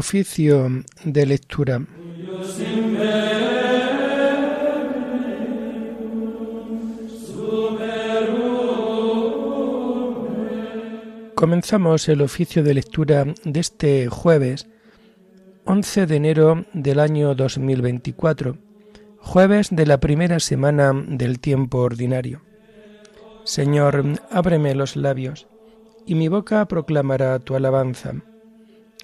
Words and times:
Oficio 0.00 0.66
de 1.04 1.26
lectura. 1.26 1.86
Comenzamos 11.34 12.08
el 12.08 12.22
oficio 12.22 12.62
de 12.62 12.72
lectura 12.72 13.26
de 13.44 13.60
este 13.60 14.08
jueves 14.08 14.70
11 15.66 16.06
de 16.06 16.16
enero 16.16 16.64
del 16.72 16.98
año 16.98 17.34
2024, 17.34 18.56
jueves 19.18 19.68
de 19.70 19.84
la 19.84 20.00
primera 20.00 20.40
semana 20.40 20.94
del 20.94 21.40
tiempo 21.40 21.76
ordinario. 21.76 22.40
Señor, 23.44 24.02
ábreme 24.30 24.74
los 24.74 24.96
labios, 24.96 25.46
y 26.06 26.14
mi 26.14 26.28
boca 26.28 26.66
proclamará 26.66 27.38
tu 27.38 27.54
alabanza. 27.54 28.14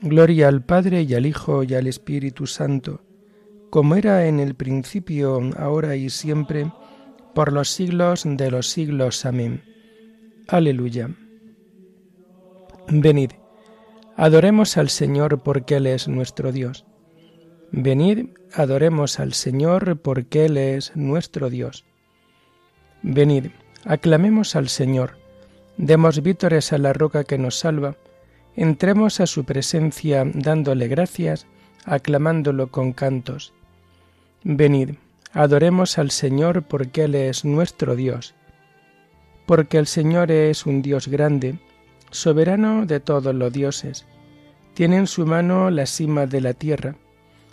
Gloria 0.02 0.48
al 0.48 0.62
Padre 0.62 1.02
y 1.02 1.14
al 1.14 1.24
Hijo 1.24 1.62
y 1.62 1.74
al 1.74 1.86
Espíritu 1.86 2.46
Santo, 2.46 3.00
como 3.70 3.96
era 3.96 4.27
en 4.27 4.41
el 4.41 4.54
principio, 4.54 5.41
ahora 5.56 5.96
y 5.96 6.10
siempre, 6.10 6.70
por 7.34 7.52
los 7.52 7.70
siglos 7.70 8.24
de 8.27 8.51
los 8.51 8.68
siglos. 8.68 9.24
Amén. 9.24 9.62
Aleluya. 10.48 11.10
Venid, 12.88 13.32
adoremos 14.16 14.77
al 14.77 14.90
Señor 14.90 15.42
porque 15.42 15.77
Él 15.77 15.87
es 15.87 16.09
nuestro 16.09 16.52
Dios. 16.52 16.87
Venid, 17.73 18.29
adoremos 18.54 19.18
al 19.18 19.32
Señor 19.32 19.98
porque 20.01 20.45
Él 20.45 20.57
es 20.57 20.95
nuestro 20.95 21.51
Dios. 21.51 21.85
Venid, 23.02 23.46
aclamemos 23.85 24.57
al 24.57 24.68
Señor, 24.68 25.18
demos 25.79 26.23
vítores 26.23 26.73
a 26.73 26.79
la 26.79 26.92
roca 26.92 27.24
que 27.24 27.38
nos 27.38 27.59
salva, 27.59 27.96
entremos 28.57 29.21
a 29.21 29.26
su 29.26 29.45
presencia 29.45 30.24
dándole 30.35 30.88
gracias, 30.88 31.46
aclamándolo 31.85 32.71
con 32.71 32.93
cantos. 32.93 33.52
Venid, 34.43 34.90
adoremos 35.32 35.98
al 35.98 36.10
Señor 36.10 36.63
porque 36.63 37.04
Él 37.04 37.15
es 37.15 37.45
nuestro 37.45 37.95
Dios, 37.95 38.35
porque 39.46 39.79
el 39.79 39.87
Señor 39.87 40.30
es 40.30 40.66
un 40.66 40.82
Dios 40.82 41.09
grande, 41.09 41.59
soberano 42.10 42.87
de 42.87 43.01
todos 43.01 43.35
los 43.35 43.52
dioses. 43.52 44.07
Tiene 44.74 44.96
en 44.96 45.07
su 45.07 45.26
mano 45.26 45.70
la 45.70 45.87
cima 45.87 46.26
de 46.26 46.41
la 46.41 46.54
tierra, 46.54 46.96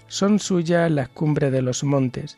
son 0.08 0.40
suyas 0.40 0.92
las 0.92 1.10
cumbres 1.10 1.52
de 1.52 1.62
los 1.62 1.84
montes. 1.84 2.38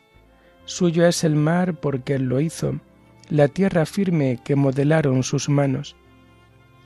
Suyo 0.64 1.06
es 1.06 1.24
el 1.24 1.36
mar 1.36 1.74
porque 1.74 2.14
Él 2.14 2.24
lo 2.24 2.40
hizo, 2.40 2.80
la 3.28 3.48
tierra 3.48 3.86
firme 3.86 4.40
que 4.44 4.56
modelaron 4.56 5.22
sus 5.22 5.48
manos. 5.48 5.94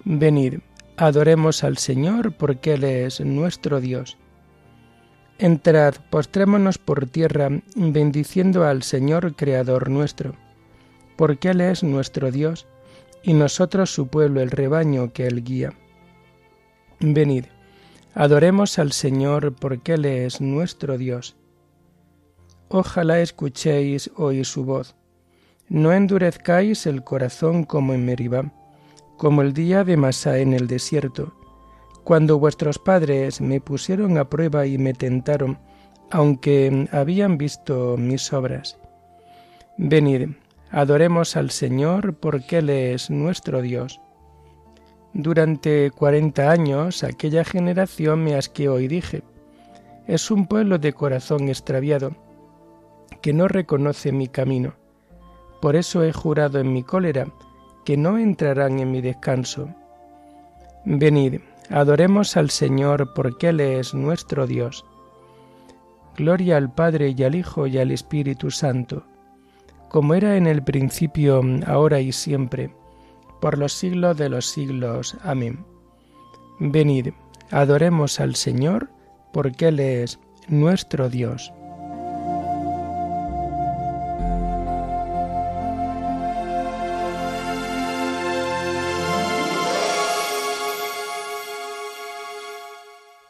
Venid, 0.05 0.59
Adoremos 1.01 1.65
al 1.65 1.79
Señor 1.79 2.33
porque 2.33 2.75
Él 2.75 2.85
es 2.85 3.23
nuestro 3.23 3.81
Dios. 3.81 4.19
Entrad, 5.39 5.95
postrémonos 6.11 6.77
por 6.77 7.07
tierra, 7.07 7.49
bendiciendo 7.75 8.67
al 8.67 8.83
Señor 8.83 9.35
Creador 9.35 9.89
nuestro, 9.89 10.35
porque 11.17 11.49
Él 11.49 11.63
es 11.63 11.83
nuestro 11.83 12.31
Dios, 12.31 12.67
y 13.23 13.33
nosotros 13.33 13.91
su 13.91 14.09
pueblo, 14.09 14.43
el 14.43 14.51
rebaño 14.51 15.15
que 15.15 15.27
Él 15.27 15.43
guía. 15.43 15.73
Venid, 17.01 17.47
adoremos 18.13 18.79
al 18.79 18.93
Señor 18.93 19.55
porque 19.55 19.95
Él 19.95 20.05
es 20.05 20.43
nuestro 20.43 20.99
Dios. 20.99 21.35
Ojalá 22.69 23.21
escuchéis 23.21 24.11
hoy 24.17 24.45
su 24.45 24.67
voz. 24.67 24.97
No 25.67 25.95
endurezcáis 25.95 26.85
el 26.85 27.03
corazón 27.05 27.65
como 27.65 27.95
en 27.95 28.05
Meribá 28.05 28.53
como 29.21 29.43
el 29.43 29.53
día 29.53 29.85
de 29.85 29.99
Masá 29.99 30.39
en 30.39 30.55
el 30.55 30.67
desierto, 30.67 31.35
cuando 32.05 32.39
vuestros 32.39 32.79
padres 32.79 33.43
me 33.43 33.61
pusieron 33.61 34.17
a 34.17 34.31
prueba 34.31 34.65
y 34.65 34.79
me 34.79 34.95
tentaron, 34.95 35.59
aunque 36.11 36.89
habían 36.91 37.37
visto 37.37 37.99
mis 37.99 38.33
obras. 38.33 38.79
Venid, 39.77 40.31
adoremos 40.71 41.37
al 41.37 41.51
Señor 41.51 42.15
porque 42.15 42.59
Él 42.61 42.71
es 42.71 43.11
nuestro 43.11 43.61
Dios. 43.61 44.01
Durante 45.13 45.91
cuarenta 45.91 46.51
años 46.51 47.05
aquella 47.05 47.45
generación 47.45 48.25
me 48.25 48.37
asqueó 48.37 48.81
y 48.81 48.89
dije, 48.89 49.23
es 50.07 50.31
un 50.31 50.47
pueblo 50.47 50.79
de 50.79 50.95
corazón 50.95 51.51
extraviado, 51.51 52.17
que 53.21 53.35
no 53.35 53.49
reconoce 53.49 54.13
mi 54.13 54.29
camino. 54.29 54.77
Por 55.61 55.77
eso 55.77 56.03
he 56.05 56.13
jurado 56.15 56.59
en 56.59 56.73
mi 56.73 56.83
cólera, 56.83 57.27
que 57.91 57.97
no 57.97 58.19
entrarán 58.19 58.79
en 58.79 58.93
mi 58.93 59.01
descanso. 59.01 59.69
Venid, 60.85 61.41
adoremos 61.71 62.37
al 62.37 62.49
Señor 62.49 63.13
porque 63.15 63.49
Él 63.49 63.59
es 63.59 63.95
nuestro 63.95 64.47
Dios. 64.47 64.85
Gloria 66.17 66.57
al 66.57 66.73
Padre 66.73 67.17
y 67.19 67.25
al 67.25 67.35
Hijo 67.35 67.67
y 67.67 67.79
al 67.79 67.91
Espíritu 67.91 68.53
Santo, 68.53 69.03
como 69.89 70.15
era 70.15 70.37
en 70.37 70.47
el 70.47 70.63
principio, 70.63 71.43
ahora 71.67 71.99
y 71.99 72.13
siempre, 72.13 72.73
por 73.41 73.59
los 73.59 73.73
siglos 73.73 74.17
de 74.17 74.29
los 74.29 74.47
siglos. 74.47 75.17
Amén. 75.25 75.65
Venid, 76.61 77.09
adoremos 77.51 78.21
al 78.21 78.37
Señor 78.37 78.89
porque 79.33 79.67
Él 79.67 79.81
es 79.81 80.21
nuestro 80.47 81.09
Dios. 81.09 81.53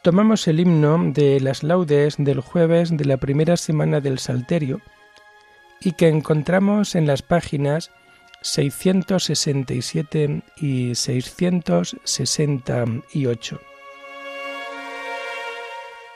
Tomamos 0.01 0.47
el 0.47 0.59
himno 0.59 0.97
de 1.11 1.39
las 1.39 1.63
laudes 1.63 2.15
del 2.17 2.41
jueves 2.41 2.97
de 2.97 3.05
la 3.05 3.17
primera 3.17 3.55
semana 3.55 4.01
del 4.01 4.17
Salterio 4.17 4.81
y 5.79 5.91
que 5.93 6.07
encontramos 6.07 6.95
en 6.95 7.05
las 7.05 7.21
páginas 7.21 7.91
667 8.41 10.41
y 10.57 10.95
668. 10.95 13.61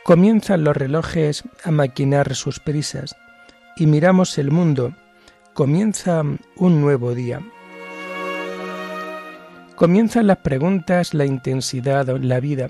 Comienzan 0.04 0.64
los 0.64 0.76
relojes 0.76 1.44
a 1.64 1.70
maquinar 1.72 2.34
sus 2.36 2.60
prisas 2.60 3.16
y 3.76 3.86
miramos 3.86 4.40
el 4.40 4.50
mundo. 4.52 4.94
Comienza 5.54 6.24
un 6.56 6.82
nuevo 6.82 7.16
día. 7.16 7.42
Comienzan 9.76 10.28
las 10.28 10.38
preguntas, 10.38 11.14
la 11.14 11.26
intensidad, 11.26 12.08
la 12.08 12.40
vida 12.40 12.70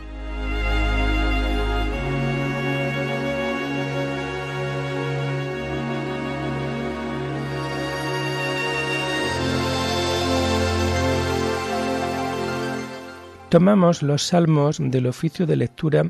Tomamos 13.51 14.01
los 14.01 14.23
salmos 14.27 14.77
del 14.79 15.05
oficio 15.07 15.45
de 15.45 15.57
lectura 15.57 16.09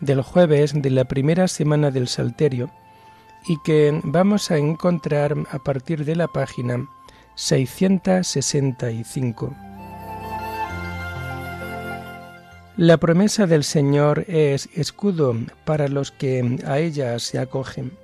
del 0.00 0.22
jueves 0.22 0.72
de 0.74 0.88
la 0.88 1.04
primera 1.04 1.46
semana 1.46 1.90
del 1.90 2.08
Salterio 2.08 2.70
y 3.46 3.58
que 3.62 4.00
vamos 4.04 4.50
a 4.50 4.56
encontrar 4.56 5.34
a 5.50 5.58
partir 5.58 6.06
de 6.06 6.16
la 6.16 6.28
página 6.28 6.88
665. 7.34 9.54
La 12.78 12.96
promesa 12.96 13.46
del 13.46 13.64
Señor 13.64 14.24
es 14.26 14.70
escudo 14.72 15.36
para 15.66 15.88
los 15.88 16.10
que 16.10 16.58
a 16.64 16.78
ella 16.78 17.18
se 17.18 17.38
acogen. 17.38 17.98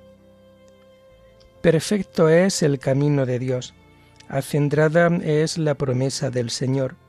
Perfecto 1.63 2.29
es 2.29 2.61
el 2.61 2.77
camino 2.77 3.25
de 3.25 3.39
Dios, 3.39 3.73
acendrada 4.29 5.07
es 5.23 5.57
la 5.57 5.73
promesa 5.73 6.29
del 6.29 6.51
Señor 6.51 7.03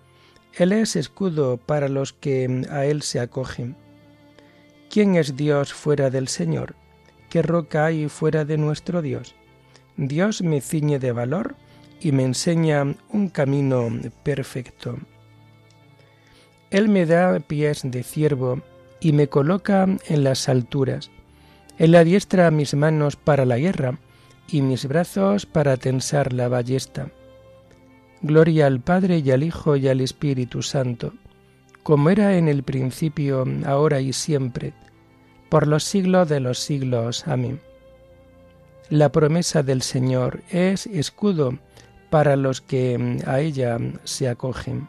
él 0.57 0.73
es 0.73 0.97
escudo 0.97 1.59
para 1.59 1.89
los 1.89 2.15
que 2.15 2.67
a 2.71 2.87
Él 2.87 3.03
se 3.03 3.21
acogen. 3.21 3.77
¿Quién 4.89 5.17
es 5.17 5.37
Dios 5.37 5.75
fuera 5.75 6.09
del 6.09 6.29
Señor? 6.29 6.75
¿Qué 7.29 7.43
roca 7.43 7.85
hay 7.85 8.09
fuera 8.09 8.47
de 8.47 8.57
nuestro 8.57 9.03
Dios? 9.03 9.35
Dios 9.99 10.41
me 10.41 10.63
ciñe 10.63 10.99
de 10.99 11.13
valor 11.13 11.57
y 12.01 12.13
me 12.13 12.25
enseña 12.25 12.95
un 13.11 13.29
camino 13.29 13.89
perfecto. 14.23 14.99
Él 16.71 16.89
me 16.89 17.05
da 17.05 17.39
pies 17.41 17.83
de 17.85 18.03
ciervo 18.03 18.63
y 18.99 19.13
me 19.13 19.29
coloca 19.29 19.87
en 20.07 20.25
las 20.25 20.49
alturas. 20.49 21.11
Él 21.77 21.95
adiestra 21.95 22.51
mis 22.51 22.73
manos 22.73 23.17
para 23.17 23.45
la 23.45 23.59
guerra 23.59 23.99
y 24.49 24.63
mis 24.63 24.87
brazos 24.87 25.45
para 25.45 25.77
tensar 25.77 26.33
la 26.33 26.49
ballesta. 26.49 27.11
Gloria 28.23 28.67
al 28.67 28.81
Padre 28.81 29.19
y 29.19 29.31
al 29.31 29.43
Hijo 29.43 29.77
y 29.77 29.89
al 29.89 30.01
Espíritu 30.01 30.63
Santo, 30.63 31.13
como 31.83 32.11
era 32.11 32.37
en 32.37 32.49
el 32.49 32.63
principio, 32.63 33.45
ahora 33.65 34.01
y 34.01 34.13
siempre, 34.13 34.73
por 35.49 35.67
los 35.67 35.85
siglos 35.85 36.29
de 36.29 36.41
los 36.41 36.59
siglos. 36.59 37.29
Amén. 37.29 37.61
La 38.89 39.11
promesa 39.11 39.63
del 39.63 39.83
Señor 39.83 40.43
es 40.51 40.87
escudo 40.87 41.59
para 42.11 42.37
los 42.37 42.61
que 42.61 43.19
a 43.27 43.41
ella 43.41 43.79
se 44.05 44.29
acogen. 44.29 44.89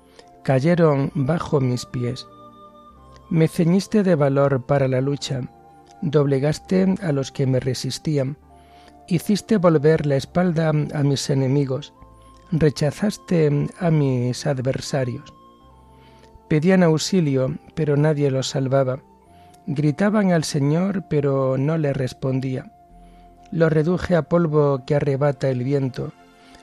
cayeron 0.43 1.11
bajo 1.13 1.59
mis 1.61 1.85
pies. 1.85 2.27
Me 3.29 3.47
ceñiste 3.47 4.03
de 4.03 4.15
valor 4.15 4.65
para 4.65 4.87
la 4.87 5.01
lucha, 5.01 5.41
doblegaste 6.01 6.95
a 7.01 7.11
los 7.11 7.31
que 7.31 7.45
me 7.45 7.59
resistían, 7.59 8.37
hiciste 9.07 9.57
volver 9.57 10.05
la 10.05 10.15
espalda 10.15 10.69
a 10.69 11.03
mis 11.03 11.29
enemigos, 11.29 11.93
rechazaste 12.51 13.69
a 13.79 13.91
mis 13.91 14.45
adversarios. 14.45 15.33
Pedían 16.49 16.83
auxilio, 16.83 17.55
pero 17.75 17.95
nadie 17.95 18.29
los 18.29 18.49
salvaba. 18.49 18.99
Gritaban 19.67 20.33
al 20.33 20.43
Señor, 20.43 21.05
pero 21.09 21.57
no 21.57 21.77
le 21.77 21.93
respondía. 21.93 22.73
Los 23.51 23.71
reduje 23.71 24.15
a 24.15 24.23
polvo 24.23 24.83
que 24.85 24.95
arrebata 24.95 25.49
el 25.49 25.63
viento, 25.63 26.11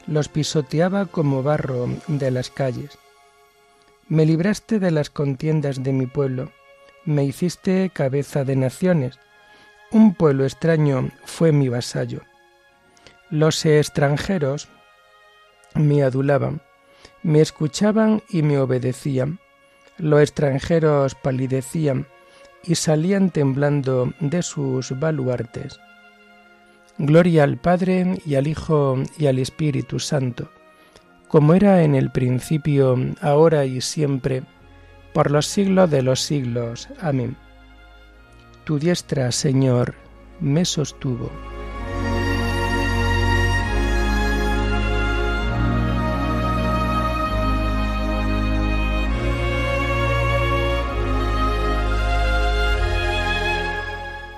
los 0.06 0.28
pisoteaba 0.28 1.06
como 1.06 1.42
barro 1.42 1.86
de 2.06 2.30
las 2.30 2.50
calles. 2.50 2.98
Me 4.10 4.24
libraste 4.24 4.78
de 4.78 4.90
las 4.90 5.10
contiendas 5.10 5.82
de 5.82 5.92
mi 5.92 6.06
pueblo, 6.06 6.50
me 7.04 7.24
hiciste 7.24 7.90
cabeza 7.92 8.42
de 8.42 8.56
naciones. 8.56 9.18
Un 9.90 10.14
pueblo 10.14 10.44
extraño 10.44 11.10
fue 11.26 11.52
mi 11.52 11.68
vasallo. 11.68 12.22
Los 13.28 13.66
extranjeros 13.66 14.68
me 15.74 16.02
adulaban, 16.02 16.62
me 17.22 17.42
escuchaban 17.42 18.22
y 18.30 18.40
me 18.40 18.58
obedecían. 18.58 19.40
Los 19.98 20.22
extranjeros 20.22 21.14
palidecían 21.14 22.06
y 22.64 22.76
salían 22.76 23.28
temblando 23.28 24.14
de 24.20 24.42
sus 24.42 24.98
baluartes. 24.98 25.78
Gloria 26.96 27.44
al 27.44 27.58
Padre 27.58 28.22
y 28.24 28.36
al 28.36 28.46
Hijo 28.46 28.96
y 29.18 29.26
al 29.26 29.38
Espíritu 29.38 30.00
Santo 30.00 30.50
como 31.28 31.54
era 31.54 31.82
en 31.82 31.94
el 31.94 32.10
principio, 32.10 32.96
ahora 33.20 33.66
y 33.66 33.80
siempre, 33.80 34.42
por 35.12 35.30
los 35.30 35.46
siglos 35.46 35.90
de 35.90 36.02
los 36.02 36.20
siglos. 36.20 36.88
Amén. 37.00 37.36
Tu 38.64 38.78
diestra, 38.78 39.30
Señor, 39.30 39.94
me 40.40 40.64
sostuvo. 40.64 41.30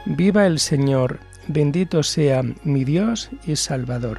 Viva 0.07 0.47
el 0.47 0.59
Señor, 0.59 1.21
bendito 1.47 2.03
sea 2.03 2.43
mi 2.65 2.85
Dios 2.85 3.31
y 3.47 3.55
Salvador. 3.55 4.19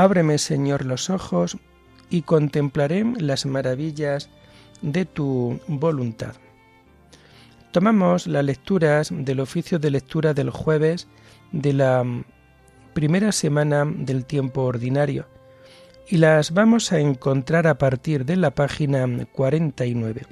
Ábreme, 0.00 0.38
Señor, 0.38 0.86
los 0.86 1.10
ojos 1.10 1.58
y 2.08 2.22
contemplaré 2.22 3.04
las 3.18 3.44
maravillas 3.44 4.30
de 4.80 5.04
tu 5.04 5.60
voluntad. 5.66 6.36
Tomamos 7.70 8.26
las 8.26 8.42
lecturas 8.42 9.10
del 9.12 9.40
oficio 9.40 9.78
de 9.78 9.90
lectura 9.90 10.32
del 10.32 10.48
jueves 10.48 11.06
de 11.52 11.74
la 11.74 12.02
primera 12.94 13.30
semana 13.30 13.84
del 13.84 14.24
tiempo 14.24 14.62
ordinario 14.62 15.26
y 16.08 16.16
las 16.16 16.54
vamos 16.54 16.92
a 16.92 16.98
encontrar 16.98 17.66
a 17.66 17.76
partir 17.76 18.24
de 18.24 18.36
la 18.36 18.54
página 18.54 19.06
49. 19.32 20.22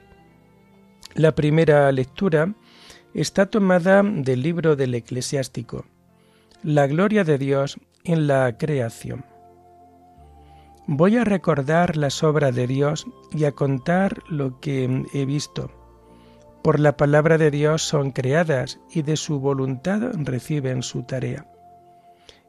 La 1.14 1.34
primera 1.34 1.92
lectura 1.92 2.54
está 3.12 3.44
tomada 3.44 4.02
del 4.02 4.42
libro 4.42 4.76
del 4.76 4.94
eclesiástico, 4.94 5.84
La 6.62 6.86
gloria 6.86 7.22
de 7.22 7.36
Dios 7.36 7.76
en 8.04 8.28
la 8.28 8.56
creación. 8.56 9.26
Voy 10.90 11.18
a 11.18 11.24
recordar 11.24 11.98
las 11.98 12.22
obras 12.22 12.54
de 12.54 12.66
Dios 12.66 13.06
y 13.30 13.44
a 13.44 13.52
contar 13.52 14.22
lo 14.26 14.58
que 14.58 15.04
he 15.12 15.26
visto. 15.26 15.70
Por 16.62 16.80
la 16.80 16.96
palabra 16.96 17.36
de 17.36 17.50
Dios 17.50 17.82
son 17.82 18.10
creadas 18.10 18.80
y 18.90 19.02
de 19.02 19.18
su 19.18 19.38
voluntad 19.38 20.00
reciben 20.14 20.82
su 20.82 21.02
tarea. 21.02 21.46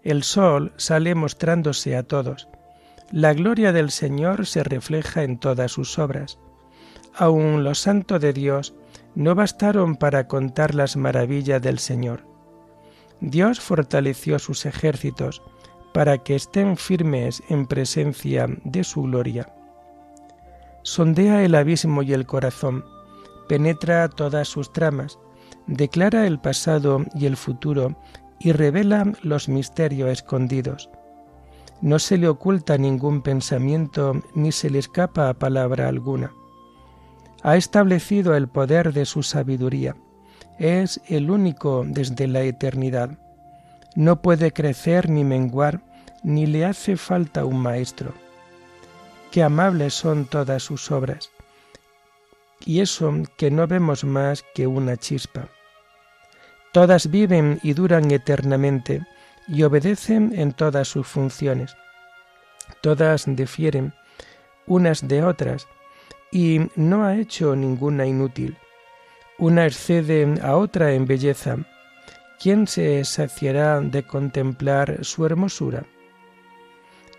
El 0.03 0.23
sol 0.23 0.71
sale 0.77 1.15
mostrándose 1.15 1.97
a 1.97 2.03
todos. 2.03 2.47
La 3.11 3.33
gloria 3.33 3.73
del 3.73 3.91
Señor 3.91 4.45
se 4.45 4.63
refleja 4.63 5.23
en 5.23 5.37
todas 5.37 5.73
sus 5.73 5.99
obras. 5.99 6.39
Aun 7.15 7.65
los 7.65 7.79
santos 7.79 8.21
de 8.21 8.31
Dios 8.31 8.73
no 9.15 9.35
bastaron 9.35 9.97
para 9.97 10.29
contar 10.29 10.75
las 10.75 10.95
maravillas 10.95 11.61
del 11.61 11.77
Señor. 11.77 12.23
Dios 13.19 13.59
fortaleció 13.59 14.39
sus 14.39 14.65
ejércitos, 14.65 15.41
para 15.99 16.17
que 16.17 16.33
estén 16.33 16.77
firmes 16.77 17.43
en 17.49 17.67
presencia 17.67 18.47
de 18.63 18.85
su 18.85 19.01
gloria. 19.01 19.53
Sondea 20.81 21.43
el 21.43 21.55
abismo 21.55 22.03
y 22.03 22.13
el 22.13 22.25
corazón, 22.25 22.85
penetra 23.49 24.07
todas 24.07 24.47
sus 24.47 24.71
tramas, 24.71 25.19
declara 25.67 26.25
el 26.25 26.39
pasado 26.39 27.03
y 27.13 27.25
el 27.25 27.35
futuro 27.35 27.97
y 28.39 28.53
revela 28.53 29.11
los 29.23 29.49
misterios 29.49 30.09
escondidos. 30.09 30.89
No 31.81 31.99
se 31.99 32.17
le 32.17 32.29
oculta 32.29 32.77
ningún 32.77 33.21
pensamiento 33.21 34.21
ni 34.33 34.53
se 34.53 34.69
le 34.69 34.79
escapa 34.79 35.33
palabra 35.33 35.89
alguna. 35.89 36.31
Ha 37.43 37.57
establecido 37.57 38.37
el 38.37 38.47
poder 38.47 38.93
de 38.93 39.03
su 39.03 39.21
sabiduría, 39.21 39.97
es 40.59 41.01
el 41.09 41.29
único 41.29 41.83
desde 41.85 42.25
la 42.29 42.43
eternidad. 42.43 43.19
No 43.97 44.21
puede 44.21 44.53
crecer 44.53 45.09
ni 45.09 45.25
menguar, 45.25 45.88
ni 46.23 46.45
le 46.45 46.65
hace 46.65 46.97
falta 46.97 47.45
un 47.45 47.61
maestro. 47.61 48.13
Qué 49.31 49.43
amables 49.43 49.93
son 49.93 50.25
todas 50.25 50.63
sus 50.63 50.91
obras. 50.91 51.31
Y 52.65 52.81
eso 52.81 53.13
que 53.37 53.51
no 53.51 53.67
vemos 53.67 54.03
más 54.03 54.43
que 54.53 54.67
una 54.67 54.97
chispa. 54.97 55.47
Todas 56.71 57.09
viven 57.09 57.59
y 57.63 57.73
duran 57.73 58.11
eternamente 58.11 59.01
y 59.47 59.63
obedecen 59.63 60.33
en 60.35 60.53
todas 60.53 60.87
sus 60.87 61.07
funciones. 61.07 61.75
Todas 62.81 63.25
difieren 63.27 63.93
unas 64.67 65.07
de 65.07 65.23
otras 65.23 65.67
y 66.31 66.61
no 66.75 67.05
ha 67.05 67.15
hecho 67.15 67.55
ninguna 67.55 68.05
inútil. 68.05 68.57
Una 69.37 69.65
excede 69.65 70.39
a 70.43 70.55
otra 70.57 70.93
en 70.93 71.07
belleza. 71.07 71.57
¿Quién 72.39 72.67
se 72.67 73.03
saciará 73.05 73.79
de 73.79 74.03
contemplar 74.03 75.03
su 75.03 75.25
hermosura? 75.25 75.85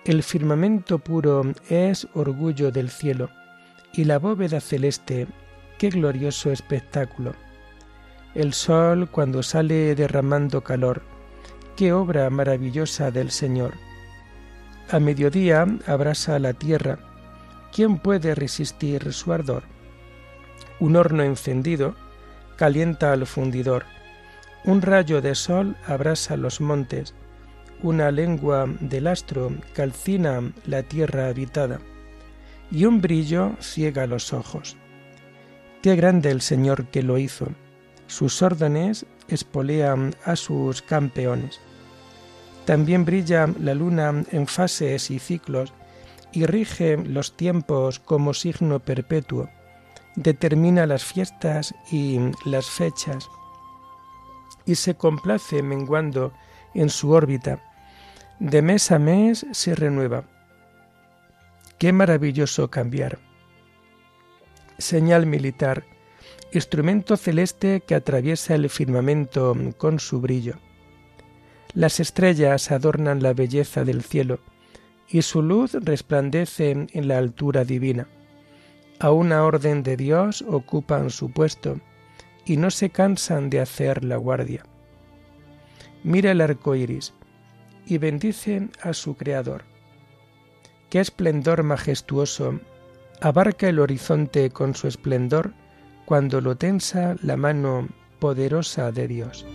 El 0.04 0.22
firmamento 0.22 0.98
puro 0.98 1.42
es 1.68 2.08
orgullo 2.14 2.70
del 2.70 2.88
cielo, 2.88 3.28
y 3.92 4.04
la 4.04 4.18
bóveda 4.18 4.60
celeste, 4.60 5.26
qué 5.78 5.90
glorioso 5.90 6.50
espectáculo. 6.50 7.34
El 8.34 8.54
sol 8.54 9.10
cuando 9.10 9.42
sale 9.42 9.94
derramando 9.94 10.62
calor, 10.62 11.02
qué 11.76 11.92
obra 11.92 12.30
maravillosa 12.30 13.10
del 13.10 13.30
Señor. 13.30 13.74
A 14.90 15.00
mediodía 15.00 15.66
abrasa 15.86 16.38
la 16.38 16.54
tierra, 16.54 16.98
¿quién 17.70 17.98
puede 17.98 18.34
resistir 18.34 19.12
su 19.12 19.34
ardor? 19.34 19.64
Un 20.78 20.96
horno 20.96 21.22
encendido 21.22 21.94
calienta 22.56 23.12
al 23.12 23.26
fundidor, 23.26 23.84
un 24.64 24.80
rayo 24.80 25.20
de 25.20 25.34
sol 25.34 25.76
abrasa 25.86 26.38
los 26.38 26.62
montes, 26.62 27.14
una 27.82 28.10
lengua 28.10 28.66
del 28.80 29.06
astro 29.06 29.52
calcina 29.72 30.52
la 30.66 30.82
tierra 30.82 31.28
habitada, 31.28 31.80
y 32.70 32.84
un 32.84 33.00
brillo 33.00 33.52
ciega 33.60 34.06
los 34.06 34.32
ojos. 34.32 34.76
Qué 35.82 35.96
grande 35.96 36.30
el 36.30 36.40
Señor 36.40 36.86
que 36.86 37.02
lo 37.02 37.18
hizo. 37.18 37.48
Sus 38.06 38.42
órdenes 38.42 39.06
espolean 39.28 40.14
a 40.24 40.36
sus 40.36 40.82
campeones. 40.82 41.60
También 42.66 43.04
brilla 43.04 43.48
la 43.58 43.74
luna 43.74 44.24
en 44.30 44.46
fases 44.46 45.10
y 45.10 45.18
ciclos 45.18 45.72
y 46.32 46.46
rige 46.46 46.96
los 46.96 47.36
tiempos 47.36 47.98
como 47.98 48.34
signo 48.34 48.80
perpetuo. 48.80 49.48
Determina 50.16 50.86
las 50.86 51.04
fiestas 51.04 51.74
y 51.90 52.18
las 52.44 52.68
fechas 52.68 53.28
y 54.66 54.74
se 54.74 54.94
complace 54.96 55.62
menguando 55.62 56.32
en 56.74 56.90
su 56.90 57.10
órbita 57.10 57.69
de 58.40 58.62
mes 58.62 58.90
a 58.90 58.98
mes 58.98 59.46
se 59.52 59.74
renueva. 59.74 60.24
Qué 61.78 61.92
maravilloso 61.92 62.70
cambiar. 62.70 63.18
Señal 64.78 65.26
militar, 65.26 65.84
instrumento 66.50 67.18
celeste 67.18 67.82
que 67.86 67.94
atraviesa 67.94 68.54
el 68.54 68.70
firmamento 68.70 69.54
con 69.76 70.00
su 70.00 70.22
brillo. 70.22 70.54
Las 71.74 72.00
estrellas 72.00 72.70
adornan 72.70 73.22
la 73.22 73.34
belleza 73.34 73.84
del 73.84 74.02
cielo 74.02 74.40
y 75.06 75.20
su 75.20 75.42
luz 75.42 75.74
resplandece 75.74 76.70
en 76.70 77.08
la 77.08 77.18
altura 77.18 77.64
divina. 77.64 78.08
A 79.00 79.10
una 79.10 79.44
orden 79.44 79.82
de 79.82 79.98
Dios 79.98 80.42
ocupan 80.48 81.10
su 81.10 81.30
puesto 81.30 81.78
y 82.46 82.56
no 82.56 82.70
se 82.70 82.88
cansan 82.88 83.50
de 83.50 83.60
hacer 83.60 84.02
la 84.02 84.16
guardia. 84.16 84.64
Mira 86.02 86.30
el 86.30 86.40
arco 86.40 86.74
iris, 86.74 87.12
y 87.86 87.98
bendicen 87.98 88.70
a 88.82 88.92
su 88.92 89.16
Creador. 89.16 89.64
Qué 90.90 91.00
esplendor 91.00 91.62
majestuoso 91.62 92.60
abarca 93.20 93.68
el 93.68 93.78
horizonte 93.78 94.50
con 94.50 94.74
su 94.74 94.88
esplendor 94.88 95.52
cuando 96.04 96.40
lo 96.40 96.56
tensa 96.56 97.16
la 97.22 97.36
mano 97.36 97.88
poderosa 98.18 98.90
de 98.90 99.06
Dios. 99.06 99.46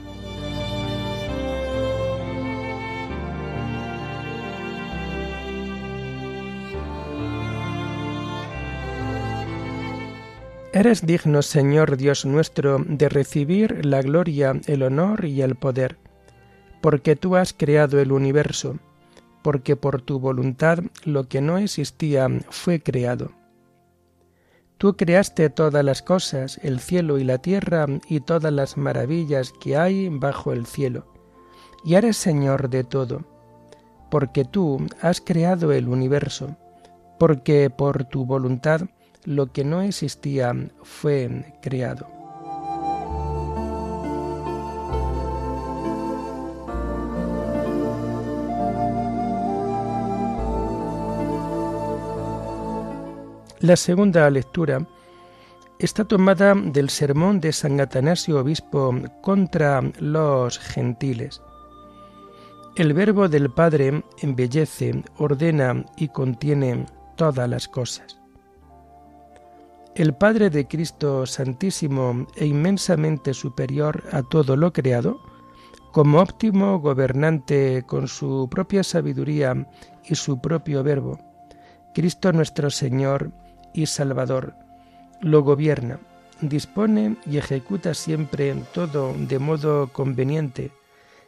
Eres 10.76 11.06
digno, 11.06 11.42
Señor 11.42 11.96
Dios 11.96 12.26
nuestro, 12.26 12.84
de 12.86 13.08
recibir 13.08 13.86
la 13.86 14.02
gloria, 14.02 14.60
el 14.68 14.84
honor 14.84 15.24
y 15.24 15.42
el 15.42 15.56
poder 15.56 15.98
porque 16.86 17.16
tú 17.16 17.36
has 17.36 17.52
creado 17.52 18.00
el 18.00 18.12
universo, 18.12 18.78
porque 19.42 19.76
por 19.76 20.04
tu 20.04 20.20
voluntad 20.20 20.84
lo 21.04 21.28
que 21.28 21.42
no 21.42 21.58
existía 21.58 22.28
fue 22.52 22.80
creado. 22.80 23.32
Tú 24.78 24.96
creaste 24.96 25.50
todas 25.50 25.84
las 25.84 26.04
cosas, 26.04 26.60
el 26.62 26.80
cielo 26.80 27.18
y 27.18 27.24
la 27.24 27.40
tierra 27.40 27.88
y 28.08 28.20
todas 28.20 28.54
las 28.54 28.78
maravillas 28.78 29.52
que 29.60 29.76
hay 29.76 30.10
bajo 30.10 30.54
el 30.54 30.68
cielo, 30.68 31.12
y 31.84 31.96
eres 31.96 32.18
Señor 32.18 32.70
de 32.70 32.84
todo, 32.84 33.24
porque 34.12 34.46
tú 34.46 34.86
has 35.02 35.22
creado 35.22 35.72
el 35.72 35.88
universo, 35.88 36.56
porque 37.18 37.72
por 37.72 38.04
tu 38.04 38.28
voluntad 38.28 38.82
lo 39.24 39.52
que 39.52 39.64
no 39.64 39.82
existía 39.82 40.54
fue 40.84 41.52
creado. 41.64 42.15
La 53.66 53.76
segunda 53.76 54.30
lectura 54.30 54.86
está 55.80 56.06
tomada 56.06 56.54
del 56.54 56.92
sermón 56.92 57.42
de 57.42 57.52
San 57.52 57.82
Atanasio 57.82 58.40
Obispo 58.40 58.94
contra 59.24 59.82
los 59.98 60.60
gentiles. 60.60 61.42
El 62.76 62.94
verbo 62.94 63.28
del 63.28 63.50
Padre 63.50 64.04
embellece, 64.22 65.04
ordena 65.18 65.84
y 65.98 66.10
contiene 66.10 66.86
todas 67.16 67.50
las 67.50 67.68
cosas. 67.68 68.20
El 69.96 70.14
Padre 70.14 70.52
de 70.52 70.68
Cristo 70.68 71.26
Santísimo 71.26 72.28
e 72.36 72.46
inmensamente 72.46 73.34
superior 73.34 74.04
a 74.12 74.22
todo 74.22 74.56
lo 74.56 74.74
creado, 74.74 75.20
como 75.92 76.20
óptimo 76.20 76.78
gobernante 76.80 77.82
con 77.88 78.08
su 78.08 78.48
propia 78.48 78.84
sabiduría 78.84 79.68
y 80.04 80.14
su 80.14 80.40
propio 80.40 80.84
verbo, 80.84 81.18
Cristo 81.96 82.32
nuestro 82.32 82.70
Señor, 82.70 83.32
y 83.76 83.86
Salvador. 83.86 84.54
Lo 85.22 85.44
gobierna, 85.44 86.00
dispone 86.42 87.18
y 87.26 87.38
ejecuta 87.38 87.94
siempre 87.94 88.56
todo 88.74 89.14
de 89.18 89.38
modo 89.38 89.92
conveniente, 89.92 90.72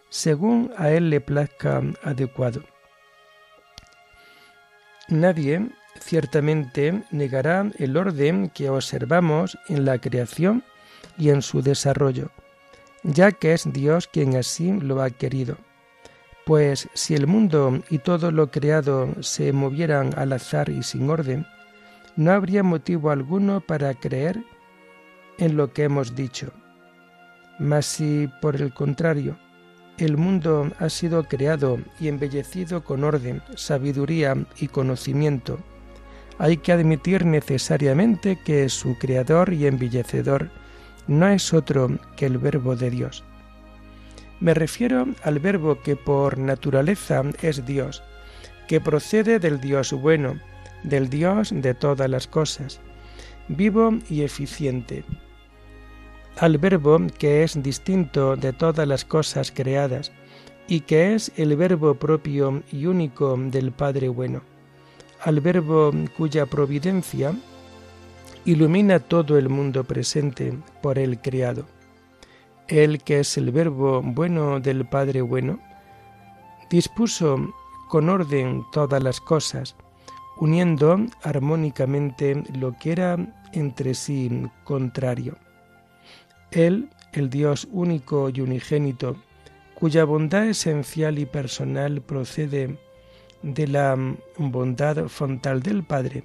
según 0.09 0.71
a 0.77 0.89
él 0.89 1.09
le 1.09 1.21
plazca 1.21 1.81
adecuado. 2.03 2.61
Nadie 5.09 5.69
ciertamente 5.99 7.03
negará 7.11 7.69
el 7.77 7.97
orden 7.97 8.49
que 8.49 8.69
observamos 8.69 9.57
en 9.67 9.85
la 9.85 9.99
creación 9.99 10.63
y 11.17 11.29
en 11.29 11.41
su 11.41 11.61
desarrollo, 11.61 12.29
ya 13.03 13.31
que 13.31 13.53
es 13.53 13.71
Dios 13.71 14.07
quien 14.07 14.35
así 14.35 14.71
lo 14.71 15.01
ha 15.01 15.09
querido. 15.09 15.57
Pues 16.45 16.87
si 16.93 17.13
el 17.13 17.27
mundo 17.27 17.81
y 17.89 17.99
todo 17.99 18.31
lo 18.31 18.51
creado 18.51 19.09
se 19.21 19.51
movieran 19.51 20.17
al 20.17 20.31
azar 20.31 20.69
y 20.69 20.83
sin 20.83 21.09
orden, 21.09 21.45
no 22.17 22.31
habría 22.31 22.63
motivo 22.63 23.11
alguno 23.11 23.61
para 23.61 23.93
creer 23.93 24.43
en 25.37 25.55
lo 25.55 25.71
que 25.71 25.83
hemos 25.83 26.15
dicho. 26.15 26.51
Mas 27.59 27.85
si, 27.85 28.29
por 28.41 28.55
el 28.55 28.73
contrario, 28.73 29.37
el 29.97 30.17
mundo 30.17 30.71
ha 30.79 30.89
sido 30.89 31.23
creado 31.23 31.79
y 31.99 32.07
embellecido 32.07 32.83
con 32.83 33.03
orden, 33.03 33.41
sabiduría 33.55 34.35
y 34.59 34.67
conocimiento, 34.67 35.59
hay 36.39 36.57
que 36.57 36.71
admitir 36.71 37.25
necesariamente 37.25 38.37
que 38.43 38.69
su 38.69 38.97
creador 38.97 39.53
y 39.53 39.65
embellecedor 39.65 40.49
no 41.07 41.27
es 41.27 41.53
otro 41.53 41.97
que 42.15 42.25
el 42.25 42.37
Verbo 42.37 42.75
de 42.75 42.91
Dios. 42.91 43.23
Me 44.39 44.53
refiero 44.53 45.07
al 45.23 45.39
Verbo 45.39 45.81
que 45.81 45.95
por 45.95 46.37
naturaleza 46.37 47.23
es 47.41 47.65
Dios, 47.65 48.03
que 48.67 48.81
procede 48.81 49.39
del 49.39 49.59
Dios 49.59 49.93
bueno, 49.93 50.39
del 50.83 51.09
Dios 51.09 51.51
de 51.53 51.73
todas 51.73 52.09
las 52.09 52.27
cosas, 52.27 52.79
vivo 53.47 53.91
y 54.09 54.21
eficiente, 54.21 55.03
al 56.37 56.57
Verbo 56.57 56.99
que 57.17 57.43
es 57.43 57.61
distinto 57.61 58.35
de 58.35 58.53
todas 58.53 58.87
las 58.87 59.05
cosas 59.05 59.51
creadas 59.51 60.11
y 60.67 60.81
que 60.81 61.15
es 61.15 61.31
el 61.37 61.55
Verbo 61.55 61.95
propio 61.95 62.63
y 62.71 62.85
único 62.85 63.35
del 63.37 63.71
Padre 63.71 64.09
bueno, 64.09 64.41
al 65.21 65.41
Verbo 65.41 65.91
cuya 66.15 66.45
providencia 66.45 67.33
ilumina 68.47 68.99
todo 68.99 69.37
el 69.37 69.49
mundo 69.49 69.83
presente 69.83 70.57
por 70.81 70.97
él 70.97 71.19
creado. 71.19 71.65
Él 72.69 73.03
que 73.03 73.19
es 73.19 73.37
el 73.37 73.51
verbo 73.51 74.01
bueno 74.01 74.61
del 74.61 74.87
Padre 74.87 75.21
bueno, 75.21 75.59
dispuso 76.69 77.53
con 77.89 78.07
orden 78.07 78.63
todas 78.71 79.03
las 79.03 79.19
cosas, 79.19 79.75
uniendo 80.39 81.05
armónicamente 81.23 82.43
lo 82.57 82.77
que 82.77 82.91
era 82.91 83.17
entre 83.53 83.93
sí 83.93 84.29
contrario. 84.63 85.37
Él, 86.51 86.89
el 87.13 87.29
Dios 87.29 87.67
único 87.71 88.29
y 88.29 88.41
unigénito, 88.41 89.17
cuya 89.75 90.05
bondad 90.05 90.47
esencial 90.47 91.19
y 91.19 91.25
personal 91.25 92.01
procede 92.01 92.77
de 93.43 93.67
la 93.67 93.95
bondad 94.37 95.07
frontal 95.07 95.61
del 95.61 95.83
Padre, 95.83 96.23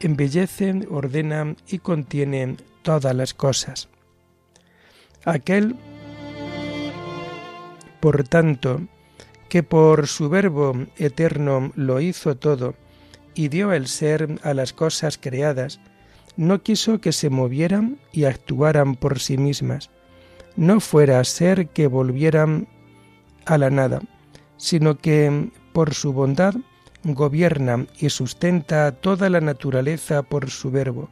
embellece, 0.00 0.86
ordena 0.90 1.54
y 1.68 1.78
contiene 1.78 2.56
todas 2.82 3.14
las 3.14 3.34
cosas. 3.34 3.88
Aquel, 5.24 5.76
por 8.00 8.24
tanto, 8.24 8.80
que 9.48 9.62
por 9.62 10.08
su 10.08 10.28
verbo 10.28 10.74
eterno 10.96 11.72
lo 11.76 12.00
hizo 12.00 12.36
todo 12.36 12.74
y 13.34 13.48
dio 13.48 13.72
el 13.72 13.86
ser 13.86 14.38
a 14.42 14.54
las 14.54 14.72
cosas 14.72 15.18
creadas, 15.18 15.80
no 16.36 16.62
quiso 16.62 17.00
que 17.00 17.12
se 17.12 17.30
movieran 17.30 17.98
y 18.12 18.24
actuaran 18.24 18.94
por 18.94 19.18
sí 19.18 19.36
mismas, 19.38 19.90
no 20.56 20.80
fuera 20.80 21.20
a 21.20 21.24
ser 21.24 21.68
que 21.68 21.86
volvieran 21.86 22.68
a 23.44 23.58
la 23.58 23.70
nada, 23.70 24.00
sino 24.56 24.98
que 24.98 25.50
por 25.72 25.94
su 25.94 26.12
bondad 26.12 26.54
gobierna 27.04 27.86
y 27.98 28.10
sustenta 28.10 28.92
toda 28.92 29.28
la 29.28 29.40
naturaleza 29.40 30.22
por 30.22 30.50
su 30.50 30.70
verbo, 30.70 31.10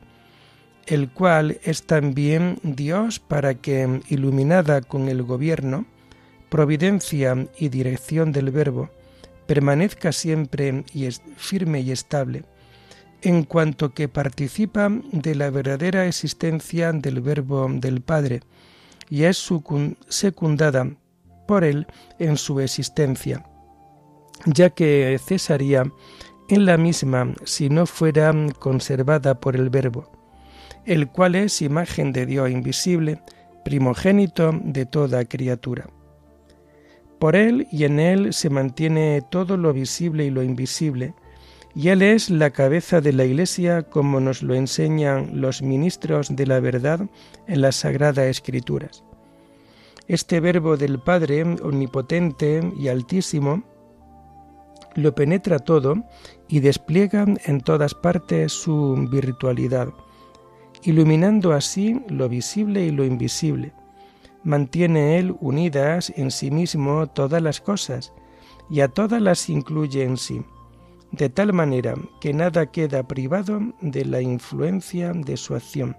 el 0.86 1.10
cual 1.10 1.58
es 1.64 1.84
también 1.84 2.58
Dios 2.62 3.18
para 3.18 3.54
que, 3.54 4.00
iluminada 4.08 4.80
con 4.82 5.08
el 5.08 5.22
gobierno, 5.22 5.86
providencia 6.48 7.46
y 7.58 7.68
dirección 7.68 8.32
del 8.32 8.50
verbo, 8.50 8.90
permanezca 9.50 10.12
siempre 10.12 10.84
y 10.94 11.06
es 11.06 11.20
firme 11.36 11.80
y 11.80 11.90
estable, 11.90 12.44
en 13.20 13.42
cuanto 13.42 13.92
que 13.94 14.06
participa 14.06 14.88
de 15.10 15.34
la 15.34 15.50
verdadera 15.50 16.06
existencia 16.06 16.92
del 16.92 17.20
verbo 17.20 17.66
del 17.68 18.00
Padre, 18.00 18.42
y 19.08 19.24
es 19.24 19.44
secundada 20.08 20.88
por 21.48 21.64
él 21.64 21.88
en 22.20 22.36
su 22.36 22.60
existencia 22.60 23.44
ya 24.46 24.70
que 24.70 25.18
cesaría 25.24 25.90
en 26.48 26.66
la 26.66 26.76
misma 26.76 27.34
si 27.44 27.68
no 27.68 27.86
fuera 27.86 28.32
conservada 28.58 29.40
por 29.40 29.56
el 29.56 29.70
Verbo, 29.70 30.10
el 30.84 31.08
cual 31.08 31.34
es 31.34 31.62
imagen 31.62 32.12
de 32.12 32.26
Dios 32.26 32.50
invisible, 32.50 33.20
primogénito 33.64 34.52
de 34.62 34.86
toda 34.86 35.24
criatura. 35.24 35.88
Por 37.20 37.36
Él 37.36 37.68
y 37.70 37.84
en 37.84 38.00
Él 38.00 38.32
se 38.32 38.48
mantiene 38.48 39.22
todo 39.30 39.58
lo 39.58 39.74
visible 39.74 40.24
y 40.24 40.30
lo 40.30 40.42
invisible, 40.42 41.12
y 41.74 41.88
Él 41.88 42.00
es 42.00 42.30
la 42.30 42.48
cabeza 42.48 43.02
de 43.02 43.12
la 43.12 43.26
Iglesia 43.26 43.82
como 43.82 44.20
nos 44.20 44.42
lo 44.42 44.54
enseñan 44.54 45.38
los 45.38 45.60
ministros 45.60 46.34
de 46.34 46.46
la 46.46 46.60
verdad 46.60 47.00
en 47.46 47.60
las 47.60 47.76
Sagradas 47.76 48.24
Escrituras. 48.24 49.04
Este 50.08 50.40
Verbo 50.40 50.78
del 50.78 50.98
Padre 50.98 51.42
omnipotente 51.42 52.62
y 52.78 52.88
altísimo 52.88 53.64
lo 54.94 55.14
penetra 55.14 55.58
todo 55.58 56.02
y 56.48 56.60
despliega 56.60 57.26
en 57.44 57.60
todas 57.60 57.94
partes 57.94 58.50
su 58.50 58.96
virtualidad, 59.10 59.88
iluminando 60.84 61.52
así 61.52 62.00
lo 62.08 62.30
visible 62.30 62.82
y 62.86 62.90
lo 62.90 63.04
invisible. 63.04 63.74
Mantiene 64.42 65.18
él 65.18 65.36
unidas 65.40 66.12
en 66.16 66.30
sí 66.30 66.50
mismo 66.50 67.06
todas 67.06 67.42
las 67.42 67.60
cosas 67.60 68.12
y 68.70 68.80
a 68.80 68.88
todas 68.88 69.20
las 69.20 69.48
incluye 69.50 70.02
en 70.04 70.16
sí, 70.16 70.42
de 71.12 71.28
tal 71.28 71.52
manera 71.52 71.94
que 72.20 72.32
nada 72.32 72.66
queda 72.66 73.02
privado 73.02 73.60
de 73.80 74.04
la 74.04 74.22
influencia 74.22 75.12
de 75.12 75.36
su 75.36 75.54
acción, 75.54 75.96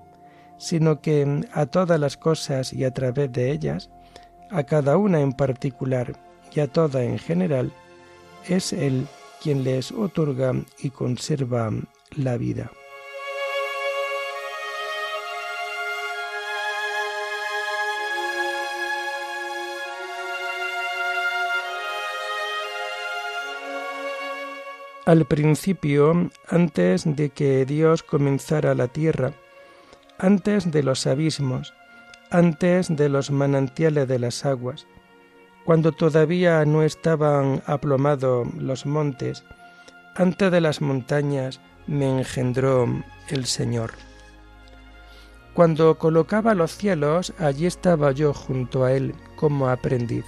sino 0.58 1.02
que 1.02 1.46
a 1.54 1.66
todas 1.66 2.00
las 2.00 2.18
cosas 2.18 2.74
y 2.74 2.84
a 2.84 2.94
través 2.94 3.32
de 3.32 3.52
ellas, 3.52 3.90
a 4.50 4.64
cada 4.64 4.98
una 4.98 5.20
en 5.20 5.34
particular 5.34 6.20
y 6.54 6.62
a 6.62 6.68
toda 6.68 7.04
en 7.04 7.20
general, 7.20 7.72
es 8.48 8.74
Él 8.74 9.08
quien 9.42 9.64
les 9.64 9.92
otorga 9.92 10.54
y 10.80 10.90
conserva 10.90 11.72
la 12.16 12.38
vida. 12.38 12.72
Al 25.06 25.26
principio, 25.26 26.30
antes 26.48 27.04
de 27.06 27.32
que 27.32 27.66
Dios 27.66 28.04
comenzara 28.04 28.76
la 28.76 28.88
tierra, 28.88 29.34
antes 30.20 30.72
de 30.72 30.84
los 30.84 31.08
abismos, 31.08 31.74
antes 32.30 32.96
de 32.96 33.10
los 33.10 33.32
manantiales 33.32 34.08
de 34.08 34.20
las 34.20 34.46
aguas, 34.46 34.86
cuando 35.66 35.92
todavía 35.92 36.64
no 36.66 36.84
estaban 36.84 37.64
aplomados 37.66 38.48
los 38.54 38.86
montes, 38.86 39.44
antes 40.16 40.52
de 40.52 40.62
las 40.62 40.82
montañas 40.82 41.62
me 41.88 42.20
engendró 42.20 42.88
el 43.30 43.46
Señor. 43.46 43.94
Cuando 45.56 45.98
colocaba 45.98 46.54
los 46.54 46.78
cielos, 46.78 47.34
allí 47.40 47.66
estaba 47.66 48.12
yo 48.12 48.36
junto 48.36 48.84
a 48.84 48.94
Él 48.94 49.16
como 49.36 49.68
aprendiz. 49.68 50.26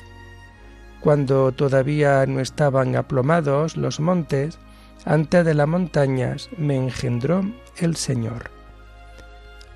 Cuando 1.03 1.51
todavía 1.51 2.25
no 2.25 2.39
estaban 2.39 2.95
aplomados 2.95 3.75
los 3.75 3.99
montes, 3.99 4.57
antes 5.03 5.43
de 5.43 5.53
las 5.53 5.67
montañas 5.67 6.49
me 6.57 6.77
engendró 6.77 7.43
el 7.75 7.97
Señor. 7.97 8.49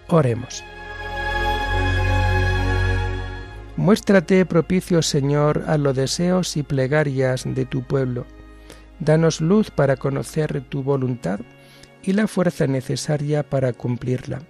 Oremos. 0.08 0.64
Muéstrate 3.76 4.46
propicio, 4.46 5.02
Señor, 5.02 5.66
a 5.68 5.78
los 5.78 5.98
deseos 5.98 6.56
y 6.56 6.64
plegarias 6.64 7.44
de 7.46 7.66
tu 7.66 7.84
pueblo. 7.84 8.26
Danos 9.02 9.42
luz 9.42 9.70
para 9.70 9.98
conocer 9.98 10.64
tu 10.70 10.82
voluntad 10.82 11.42
y 12.04 12.14
la 12.14 12.28
fuerza 12.28 12.68
necesaria 12.68 13.44
para 13.44 13.74
cumplirla. 13.74 14.44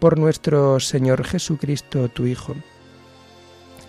Por 0.00 0.18
nuestro 0.18 0.80
Señor 0.80 1.24
Jesucristo, 1.24 2.10
tu 2.10 2.26
Hijo, 2.26 2.54